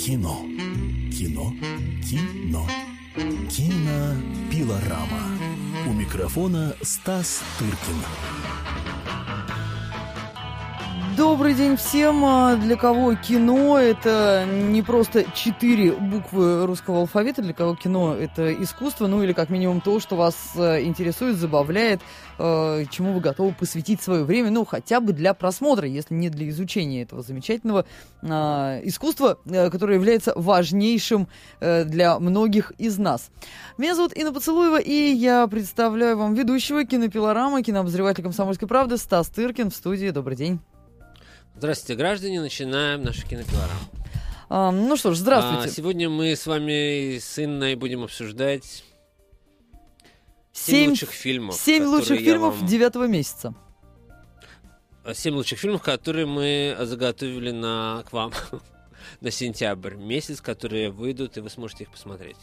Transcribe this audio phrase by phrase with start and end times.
[0.00, 0.46] Кино.
[1.12, 1.52] Кино.
[2.08, 2.66] Кино.
[3.50, 5.38] Кинопилорама.
[5.86, 8.49] У микрофона Стас Тыркин.
[11.20, 12.24] Добрый день всем.
[12.24, 18.50] А, Для кого кино это не просто четыре буквы русского алфавита, для кого кино это
[18.54, 22.00] искусство, ну или как минимум то, что вас э, интересует, забавляет,
[22.38, 26.48] э, чему вы готовы посвятить свое время, ну хотя бы для просмотра, если не для
[26.48, 27.84] изучения этого замечательного
[28.22, 31.28] а, искусства, которое является важнейшим
[31.60, 33.30] для многих из нас.
[33.76, 39.70] Меня зовут Инна Поцелуева, и я представляю вам ведущего кинопилорамы, кинообозревателя «Комсомольской правды» Стас Тыркин
[39.70, 40.08] в студии.
[40.08, 40.60] Добрый день.
[41.56, 42.40] Здравствуйте, граждане.
[42.40, 43.80] Начинаем нашу кинопилораму.
[44.48, 45.70] А, ну что ж, А, здравствуйте.
[45.74, 48.84] сегодня мы с вами с Инной будем обсуждать
[50.52, 51.54] семь, лучших фильмов.
[51.56, 53.54] Семь лучших фильмов вам- девятого месяца.
[55.04, 58.32] а, Семь лучших фильмов, которые мы заготовили на, к вам
[59.20, 62.36] на сентябрь месяц, которые выйдут, и вы сможете их посмотреть.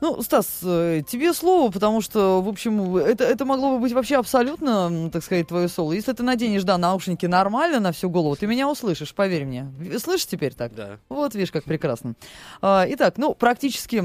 [0.00, 4.16] Ну, Стас, э, тебе слово, потому что, в общем, это, это могло бы быть вообще
[4.16, 5.92] абсолютно, так сказать, твое соло.
[5.92, 9.72] Если ты наденешь, да, наушники нормально на всю голову, ты меня услышишь, поверь мне.
[9.98, 10.74] Слышишь теперь так?
[10.74, 10.98] Да.
[11.08, 12.14] Вот, видишь, как прекрасно.
[12.60, 14.00] А, итак, ну, практически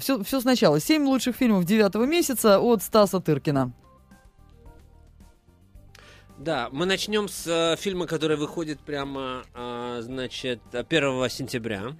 [0.00, 0.80] все, все сначала.
[0.80, 3.72] Семь лучших фильмов девятого месяца от Стаса Тыркина.
[6.40, 11.92] Да, мы начнем с э, фильма, который выходит прямо, а, значит, 1 сентября.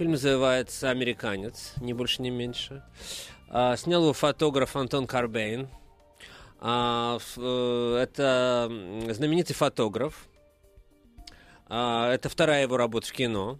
[0.00, 2.82] Фильм называется «Американец», ни больше, ни меньше.
[3.50, 5.68] А, снял его фотограф Антон Карбейн.
[6.58, 8.72] А, э, это
[9.10, 10.26] знаменитый фотограф.
[11.68, 13.58] А, это вторая его работа в кино.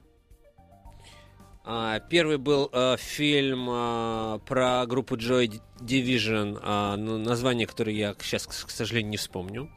[2.08, 3.66] Первый был э, фильм
[4.46, 9.70] про группу Joy Division, ну, название, которое я сейчас, к сожалению, не вспомню.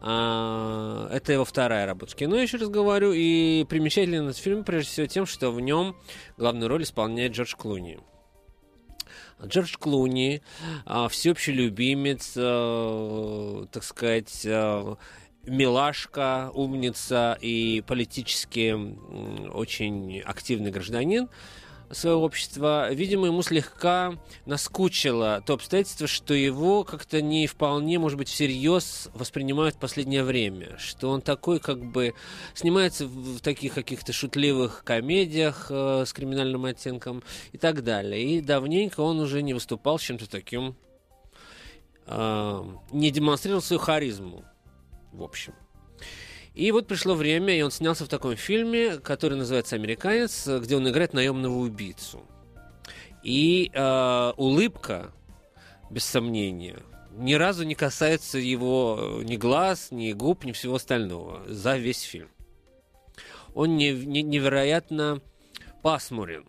[0.00, 3.12] А, Это его вторая работа в кино, еще раз говорю.
[3.12, 5.96] И примечателен этот фильм, прежде всего, тем, что в нем
[6.36, 7.98] главную роль исполняет Джордж Клуни.
[9.44, 10.42] Джордж Клуни,
[10.84, 14.96] а, всеобщий любимец, э, так сказать, э,
[15.44, 18.74] милашка, умница и политически
[19.48, 21.28] очень активный гражданин
[21.90, 22.92] своего общества.
[22.92, 24.14] Видимо, ему слегка
[24.46, 30.76] наскучило то обстоятельство, что его как-то не вполне, может быть, всерьез воспринимают в последнее время.
[30.78, 32.14] Что он такой, как бы,
[32.54, 37.22] снимается в таких каких-то шутливых комедиях э, с криминальным оттенком
[37.52, 38.22] и так далее.
[38.22, 40.76] И давненько он уже не выступал с чем-то таким,
[42.06, 44.44] э, не демонстрировал свою харизму,
[45.12, 45.54] в общем.
[46.58, 50.88] И вот пришло время, и он снялся в таком фильме, который называется «Американец», где он
[50.88, 52.20] играет наемного убийцу.
[53.22, 55.12] И э, улыбка,
[55.88, 56.80] без сомнения,
[57.12, 62.02] ни разу не касается его э, ни глаз, ни губ, ни всего остального за весь
[62.02, 62.28] фильм.
[63.54, 65.22] Он не- не- невероятно
[65.82, 66.44] пасмурен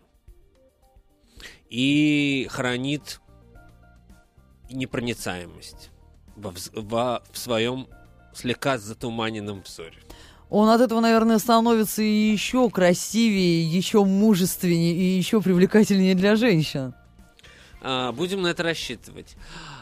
[1.68, 3.20] и хранит
[4.72, 5.90] непроницаемость
[6.34, 7.86] во во- в своем
[8.34, 9.98] слегка затуманенном взоре.
[10.50, 16.92] Он от этого, наверное, становится еще красивее, еще мужественнее и еще привлекательнее для женщин.
[17.80, 19.36] А, Будем на это рассчитывать,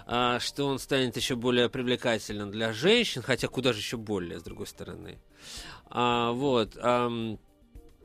[0.06, 4.42] а, что он станет еще более привлекательным для женщин, хотя куда же еще более, с
[4.42, 5.18] другой стороны.
[5.90, 6.76] А, Вот.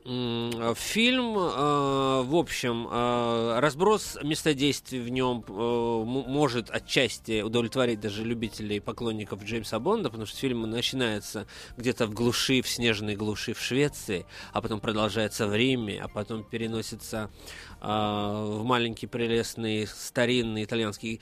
[0.05, 7.99] М, Фильм, а, в общем, а, разброс места действий в нем э, может отчасти удовлетворить
[7.99, 11.47] даже любителей и поклонников Джеймса Бонда, потому что фильм начинается
[11.77, 16.43] где-то в глуши, в снежной глуши в Швеции, а потом продолжается в Риме, а потом
[16.43, 17.29] переносится
[17.81, 21.19] в маленький прелестный старинный итальянский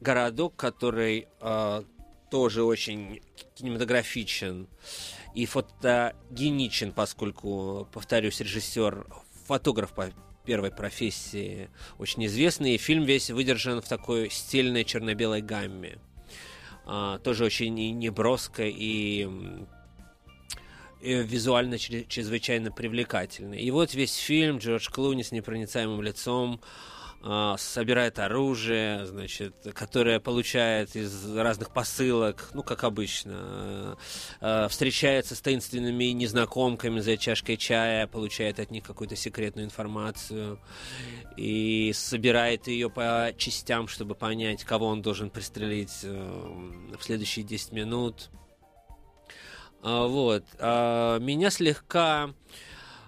[0.00, 1.26] городок, который
[2.30, 3.20] тоже очень
[3.54, 4.66] кинематографичен
[5.34, 9.06] и фотогеничен, поскольку, повторюсь, режиссер,
[9.46, 10.10] фотограф по
[10.44, 15.98] первой профессии очень известный, и фильм весь выдержан в такой стильной черно-белой гамме.
[16.84, 19.28] А, тоже очень и неброско и
[21.00, 23.60] и визуально чре- чрезвычайно привлекательный.
[23.60, 26.60] И вот весь фильм Джордж Клуни с непроницаемым лицом
[27.56, 33.96] собирает оружие, значит, которое получает из разных посылок, ну, как обычно,
[34.40, 40.58] э, э, встречается с таинственными незнакомками за чашкой чая, получает от них какую-то секретную информацию
[41.36, 46.08] и собирает ее по частям, чтобы понять, кого он должен пристрелить э,
[46.98, 48.30] в следующие 10 минут.
[49.80, 50.44] А, Вот.
[50.58, 52.34] А, Меня слегка А,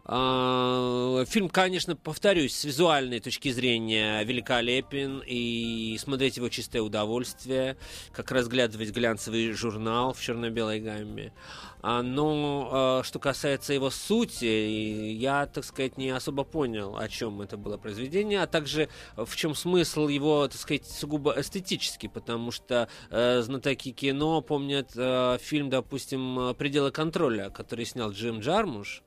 [0.07, 7.79] фильм, конечно, повторюсь, с визуальной точки зрения великолепен, и смотреть его чистое удовольствие,
[8.13, 11.33] как разглядывать глянцевый журнал в черно-белой гамме.
[11.81, 17.41] А, но а, что касается его сути, я, так сказать, не особо понял, о чем
[17.41, 22.89] это было произведение, а также в чем смысл его, так сказать, сугубо эстетический, потому что
[23.11, 29.03] э, знатоки кино помнят э, фильм, допустим, «Пределы контроля», который снял Джим Джармуш,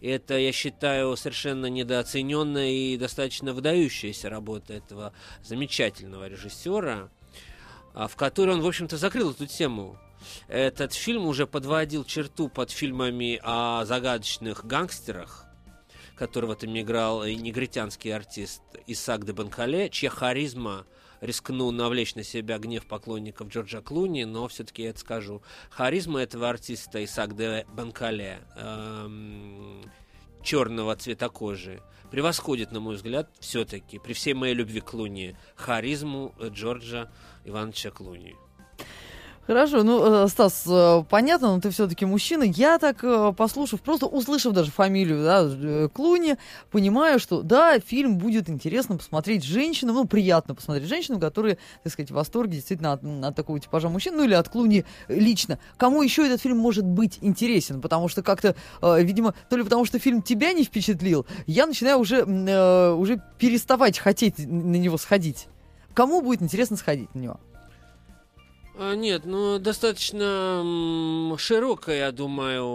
[0.00, 5.12] это, я считаю, совершенно недооцененная и достаточно выдающаяся работа этого
[5.42, 7.10] замечательного режиссера,
[7.94, 9.98] а, в которой он, в общем-то, закрыл эту тему.
[10.48, 15.46] Этот фильм уже подводил черту под фильмами о загадочных гангстерах,
[16.14, 20.86] который в этом играл негритянский артист Исаак де Банкале, чья харизма
[21.22, 25.40] рискну навлечь на себя гнев поклонников Джорджа Клуни, но все-таки я это скажу.
[25.70, 29.82] Харизма этого артиста Исаак де Банкале, эм,
[30.42, 31.80] черного цвета кожи,
[32.10, 37.10] превосходит, на мой взгляд, все-таки, при всей моей любви к Клуни, харизму Джорджа
[37.44, 38.36] Ивановича Клуни.
[39.44, 42.44] Хорошо, ну, э, Стас, э, понятно, но ты все-таки мужчина.
[42.44, 46.36] Я так, э, послушав, просто услышав даже фамилию да, Клуни,
[46.70, 52.12] понимаю, что да, фильм будет интересно посмотреть женщинам, ну, приятно посмотреть женщинам, которые, так сказать,
[52.12, 55.58] в восторге действительно от, от такого типажа мужчин, ну, или от Клуни лично.
[55.76, 57.80] Кому еще этот фильм может быть интересен?
[57.80, 62.22] Потому что как-то, видимо, то ли потому что фильм тебя не впечатлил, я начинаю уже,
[62.22, 65.48] уже переставать хотеть на него сходить.
[65.94, 67.40] Кому будет интересно сходить на него?
[68.84, 72.66] А, нет, ну достаточно широкая, я думаю,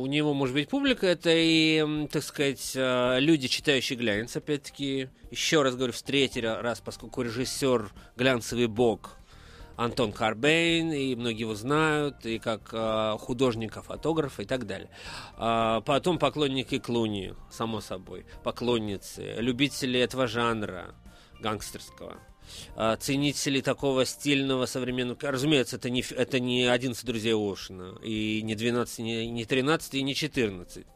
[0.00, 1.06] у него может быть публика.
[1.06, 5.08] Это и, так сказать, а, люди, читающие глянец, опять-таки.
[5.30, 9.16] Еще раз говорю, в третий раз, поскольку режиссер глянцевый бог
[9.76, 14.90] Антон Карбейн, и многие его знают, и как э, художника, фотографа и так далее.
[15.36, 20.94] А, потом поклонники Клуни, само собой, поклонницы, любители этого жанра
[21.40, 22.18] гангстерского
[22.76, 25.18] а, ценители такого стильного современного...
[25.22, 30.02] Разумеется, это не, это не 11 друзей Оушена, и не 12, не, не 13, и
[30.02, 30.86] не 14.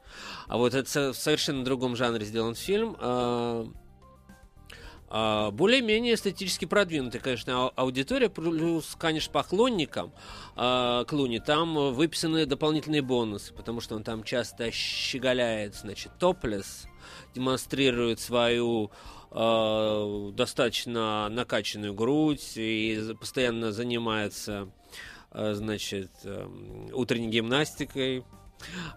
[0.49, 2.97] А вот это в совершенно другом жанре сделан фильм.
[2.99, 3.67] А,
[5.09, 10.13] а, более-менее эстетически продвинутая, конечно, аудитория, плюс, конечно, поклонникам
[10.55, 16.87] Клуни, там выписаны дополнительные бонусы, потому что он там часто щеголяет, значит, топлес,
[17.35, 18.91] демонстрирует свою
[19.31, 24.69] э, достаточно накачанную грудь и постоянно занимается,
[25.33, 26.49] э, значит, э,
[26.93, 28.25] утренней гимнастикой.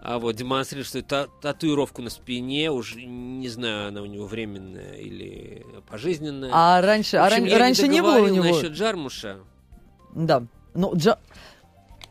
[0.02, 4.94] А вот демонстрирует что та татуировку на спине, уже не знаю, она у него временная
[4.94, 6.50] или пожизненная.
[6.54, 9.40] А раньше, а общем, а ран- раньше не, не было у него насчет Джармуша.
[10.16, 10.44] Да.
[10.74, 11.20] Ну, Джа...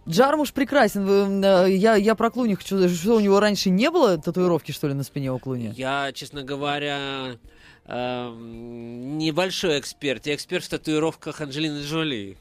[0.09, 1.43] Джармуш прекрасен.
[1.43, 5.03] Я, я про Клуни хочу что у него раньше не было татуировки, что ли, на
[5.03, 5.73] спине у Клуни?
[5.77, 7.37] Я, честно говоря,
[7.89, 10.27] небольшой эксперт.
[10.27, 12.37] Я эксперт в татуировках Анджелины Джоли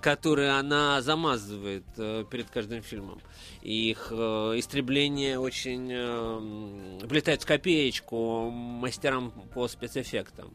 [0.00, 3.20] которые она замазывает э, перед каждым фильмом.
[3.62, 4.14] И их э,
[4.56, 10.54] истребление очень э, влетает в копеечку мастерам по спецэффектам.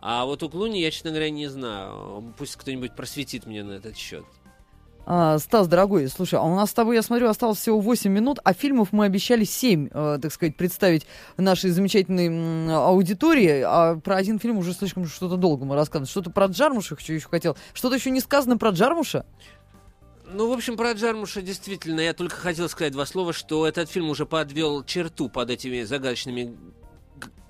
[0.00, 2.34] А вот у Клуни я, честно говоря, не знаю.
[2.36, 4.24] Пусть кто-нибудь просветит мне на этот счет.
[5.04, 8.38] А, Стас, дорогой, слушай, а у нас с тобой, я смотрю, осталось всего 8 минут,
[8.44, 11.06] а фильмов мы обещали 7, э, так сказать, представить
[11.36, 16.08] нашей замечательной м, аудитории, а про один фильм уже слишком что-то долго мы рассказываем.
[16.08, 17.56] Что-то про Джармуша еще, еще хотел.
[17.74, 19.26] Что-то еще не сказано про Джармуша?
[20.32, 24.08] Ну, в общем, про Джармуша действительно, я только хотел сказать два слова, что этот фильм
[24.08, 26.56] уже подвел черту под этими загадочными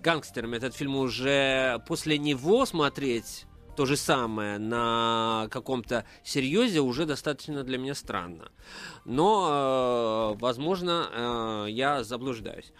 [0.02, 0.56] гангстерами.
[0.56, 7.78] Этот фильм уже после него смотреть то же самое на каком-то серьезе уже достаточно для
[7.78, 8.50] меня странно.
[9.04, 12.72] Но, э, возможно, э, я заблуждаюсь.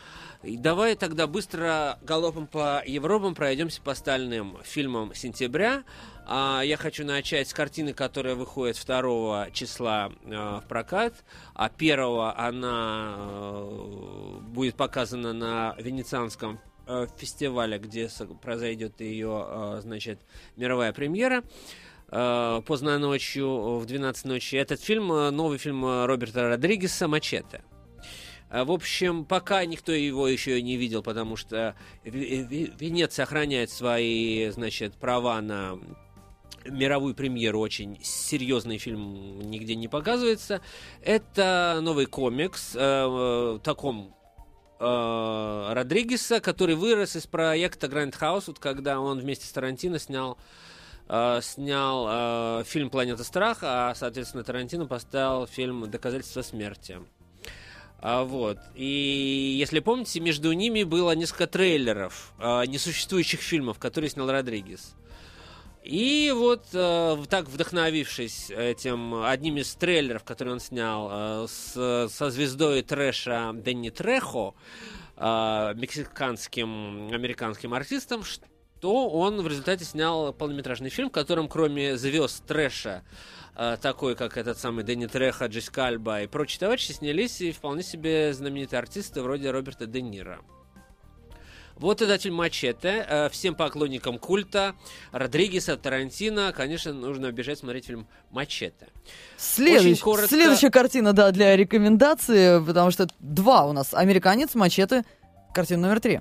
[0.43, 5.85] И давай тогда быстро галопом по Европам пройдемся по остальным фильмам сентября.
[6.27, 11.99] А я хочу начать с картины, которая выходит 2 числа э, в прокат, а 1
[12.37, 18.09] она э, будет показана на Венецианском э, фестиваля, где
[18.41, 20.21] произойдет ее, э, значит,
[20.57, 21.43] мировая премьера
[22.09, 24.57] э, поздно ночью, в 12 ночи.
[24.57, 27.63] Этот фильм, э, новый фильм Роберта Родригеса «Мачете».
[28.51, 31.75] В общем, пока никто его еще не видел, потому что
[32.05, 35.79] Венеция охраняет свои, значит, права на
[36.67, 40.61] мировую премьеру очень серьезный фильм нигде не показывается.
[41.03, 44.15] Это новый комикс э, в таком
[44.83, 50.37] э, Родригеса, который вырос из проекта Grand House, вот когда он вместе с Тарантино снял
[51.09, 52.07] э, снял
[52.61, 56.99] э, фильм «Планета страха», а, соответственно, Тарантино поставил фильм «Доказательство смерти».
[58.03, 58.59] А, вот.
[58.75, 64.95] И если помните, между ними было несколько трейлеров а, несуществующих фильмов, которые снял Родригес.
[65.83, 72.31] И вот э, так вдохновившись этим одним из трейлеров, который он снял э, с, со
[72.31, 74.55] звездой трэша Дэнни Трехо,
[75.17, 82.47] э, мексиканским американским артистом, что он в результате снял полнометражный фильм, в котором кроме звезд
[82.47, 83.03] трэша
[83.57, 87.83] э, такой, как этот самый Дэнни Треха, Джессика Альба и прочие товарищи, снялись и вполне
[87.83, 90.39] себе знаменитые артисты вроде Роберта Де Ниро.
[91.83, 93.05] Вот фильм «Мачете».
[93.09, 94.77] Э, всем поклонникам культа
[95.11, 98.87] Родригеса, Тарантино, конечно, нужно обижать смотреть фильм «Мачете».
[99.37, 99.99] Следующ...
[99.99, 100.29] коротко...
[100.29, 103.95] Следующая картина, да, для рекомендации, потому что два у нас.
[103.95, 105.03] «Американец», «Мачете»,
[105.53, 106.21] картина номер три.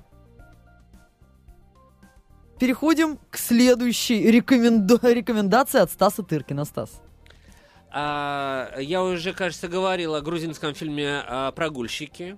[2.58, 4.98] Переходим к следующей рекоменду...
[5.00, 6.64] рекомендации от Стаса Тыркина.
[6.64, 7.00] Стас.
[7.92, 12.36] А, я уже, кажется, говорил о грузинском фильме а, «Прогульщики».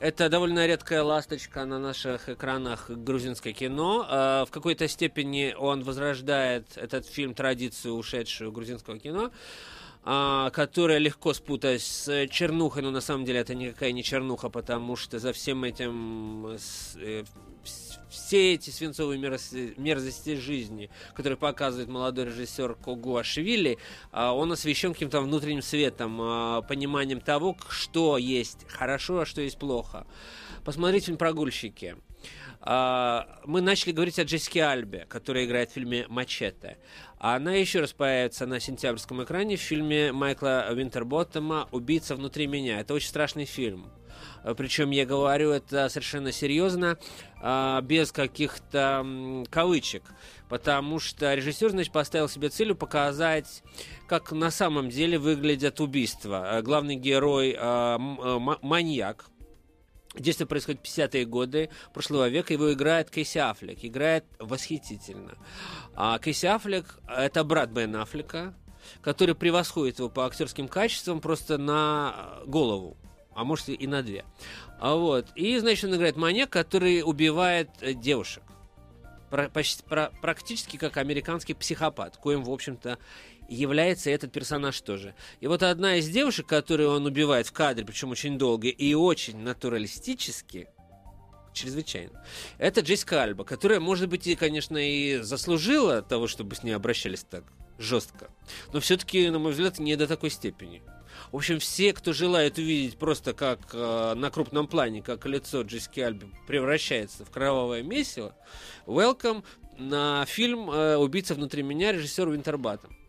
[0.00, 4.06] Это довольно редкая ласточка на наших экранах грузинское кино.
[4.08, 9.30] А, в какой-то степени он возрождает этот фильм традицию ушедшую грузинского кино
[10.02, 14.96] а, которая легко спутать с чернухой, но на самом деле это никакая не чернуха, потому
[14.96, 16.56] что за всем этим
[16.96, 17.24] э,
[18.10, 23.78] все эти свинцовые мерзости, жизни, которые показывает молодой режиссер Когу Ашвили,
[24.12, 29.58] а, он освещен каким-то внутренним светом, а, пониманием того, что есть хорошо, а что есть
[29.58, 30.06] плохо.
[30.64, 31.96] Посмотрите фильм «Прогульщики».
[32.62, 36.76] А, мы начали говорить о Джессике Альбе, которая играет в фильме «Мачете».
[37.18, 42.80] Она еще раз появится на сентябрьском экране в фильме Майкла Винтерботтема «Убийца внутри меня».
[42.80, 43.90] Это очень страшный фильм.
[44.44, 46.98] Э, Причем я говорю это совершенно серьезно,
[47.40, 49.06] а, без каких-то
[49.50, 50.02] кавычек.
[50.50, 53.62] Потому что режиссер, значит, поставил себе целью показать,
[54.06, 56.60] как на самом деле выглядят убийства.
[56.62, 59.26] Главный герой а, маньяк,
[60.14, 62.52] Действие происходит в 50-е годы прошлого века.
[62.52, 63.78] Его играет Кейси Аффлек.
[63.82, 65.38] Играет восхитительно.
[65.94, 68.54] А Кейси Аффлек– это брат Бен Аффлека,
[69.02, 72.96] который превосходит его по актерским качествам просто на голову
[73.34, 74.24] а может и на две.
[74.78, 75.28] А вот.
[75.34, 78.42] И, значит, он играет маньяк, который убивает э, девушек.
[79.30, 82.98] Практически как американский психопат, коим, в общем-то,
[83.54, 85.14] является этот персонаж тоже.
[85.40, 89.38] И вот одна из девушек, которую он убивает в кадре, причем очень долго и очень
[89.38, 90.68] натуралистически,
[91.52, 92.24] чрезвычайно,
[92.58, 97.24] это Джессика Альба, которая, может быть, и, конечно, и заслужила того, чтобы с ней обращались
[97.24, 97.44] так
[97.78, 98.30] жестко,
[98.72, 100.82] но все-таки, на мой взгляд, не до такой степени.
[101.32, 106.00] В общем, все, кто желает увидеть просто как э, на крупном плане, как лицо Джессики
[106.00, 108.34] Альби превращается в кровавое месиво,
[108.86, 109.44] welcome
[109.78, 112.99] на фильм э, «Убийца внутри меня» режиссер Винтербаттом.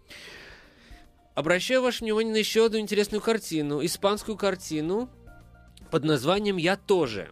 [1.33, 5.09] Обращаю ваше внимание на еще одну интересную картину, испанскую картину
[5.89, 7.31] под названием «Я тоже».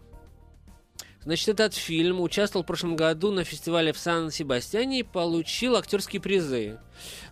[1.23, 6.79] Значит, этот фильм участвовал в прошлом году на фестивале в Сан-Себастьяне и получил актерские призы.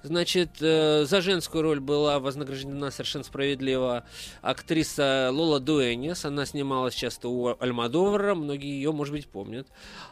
[0.04, 4.06] Значит, э, за женскую роль была вознаграждена совершенно справедливо
[4.42, 6.26] актриса Лола Дуэнис.
[6.26, 9.68] Она снималась часто у Альмадовара, многие ее, может быть, помнят.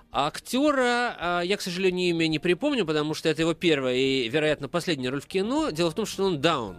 [0.09, 4.29] А актера э, я, к сожалению, имя не припомню, потому что это его первая и,
[4.29, 5.69] вероятно, последняя роль в кино.
[5.71, 6.77] Дело в том, что он даун.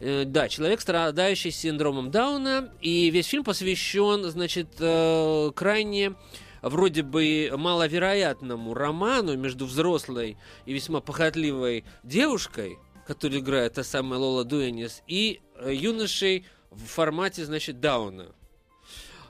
[0.00, 6.14] Э, да, человек, страдающий синдромом Дауна, и весь фильм посвящен, значит, э, крайне
[6.62, 14.44] вроде бы маловероятному роману между взрослой и весьма похотливой девушкой, которую играет та самая Лола
[14.44, 18.32] Дуэнис, и э, юношей в формате, значит, Дауна,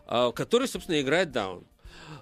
[0.06, 1.64] который, собственно, играет Даун,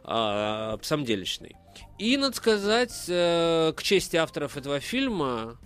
[0.05, 1.57] самделищный.
[1.99, 5.59] И, надо сказать, к чести авторов этого фильма,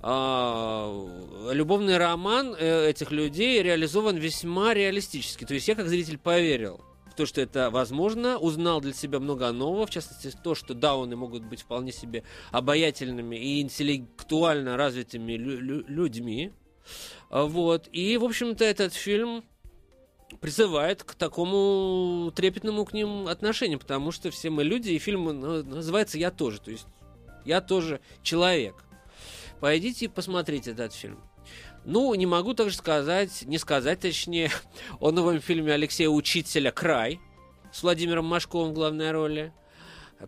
[0.00, 5.44] любовный роман э, этих людей реализован весьма реалистически.
[5.44, 9.50] То есть я как зритель поверил в то, что это возможно, узнал для себя много
[9.50, 15.60] нового, в частности то, что дауны могут быть вполне себе обаятельными и интеллектуально развитыми лю-
[15.60, 16.52] лю- людьми.
[17.28, 17.88] А, вот.
[17.90, 19.42] И, в общем-то, этот фильм
[20.40, 26.18] призывает к такому трепетному к ним отношению, потому что все мы люди, и фильм называется
[26.18, 26.86] «Я тоже», то есть
[27.44, 28.76] я тоже человек.
[29.60, 31.18] Пойдите и посмотрите этот фильм.
[31.84, 34.50] Ну, не могу также сказать, не сказать точнее,
[35.00, 37.20] о новом фильме Алексея Учителя «Край»
[37.72, 39.52] с Владимиром Машковым в главной роли.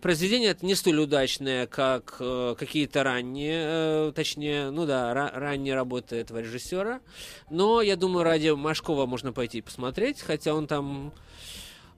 [0.01, 5.75] Произведение это не столь удачное, как э, какие-то ранние, э, точнее, ну да, ра- ранние
[5.75, 7.01] работы этого режиссера.
[7.51, 11.13] Но я думаю, ради Машкова можно пойти посмотреть, хотя он там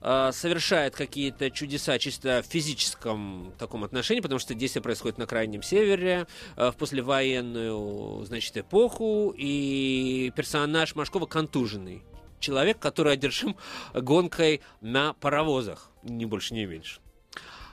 [0.05, 5.63] Э, совершает какие-то чудеса чисто в физическом таком отношении, потому что действие происходит на крайнем
[5.63, 12.03] севере, э, в послевоенную, значит, эпоху, и персонаж Машкова контуженный
[12.41, 13.55] человек, который одержим
[13.93, 16.99] гонкой на паровозах, ни больше, ни меньше.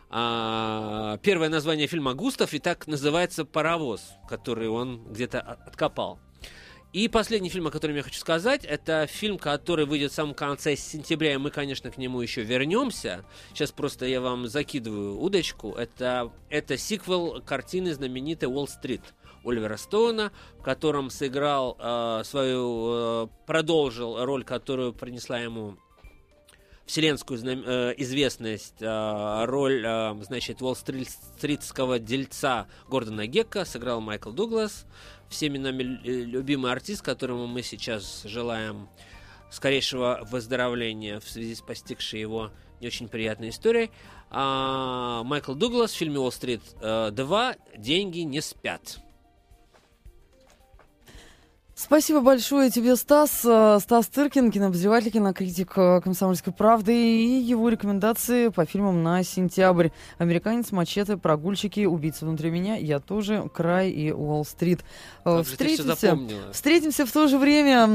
[0.09, 6.21] А, первое название фильма «Густав» и так называется «Паровоз», который он где-то откопал.
[6.93, 10.75] И последний фильм, о котором я хочу сказать, это фильм, который выйдет в самом конце
[10.75, 13.25] сентября, и мы, конечно, к нему еще вернемся.
[13.51, 15.73] Сейчас просто я вам закидываю удочку.
[15.75, 19.03] Это, это сиквел картины знаменитой «Уолл-стрит»
[19.45, 25.79] Оливера Стоуна, в котором сыграл э, свою, э, продолжил роль, которую принесла ему
[26.91, 34.87] вселенскую э, известность, э, роль, э, значит, Уолл-стритского дельца Гордона Гекка сыграл Майкл Дуглас
[35.31, 38.89] всеми нами любимый артист, которому мы сейчас желаем
[39.51, 43.91] скорейшего выздоровления в связи с постигшей его не очень приятной историей.
[44.31, 49.01] А, Майкл Дуглас в фильме «Уолл-стрит 2» «Деньги не спят».
[51.83, 53.41] Спасибо большое тебе, Стас.
[53.43, 59.89] Э, Стас Тыркин, кинообозреватель, кинокритик э, «Комсомольской правды» и его рекомендации по фильмам на сентябрь.
[60.19, 64.81] «Американец», «Мачете», «Прогульщики», «Убийца внутри меня», «Я тоже», «Край» и «Уолл-стрит».
[65.25, 66.19] Э, встретимся,
[66.53, 67.87] встретимся в то же время,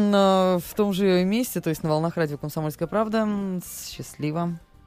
[0.57, 3.61] в том же месте, то есть на волнах радио «Комсомольская правда».
[3.91, 4.57] Счастливо.